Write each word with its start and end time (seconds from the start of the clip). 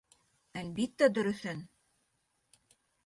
—Әлбиттә, 0.61 1.09
дөрөҫөн. 1.17 1.63